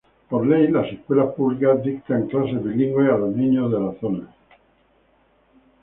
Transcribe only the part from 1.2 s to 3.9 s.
públicas dictan clases bilingües a los niños de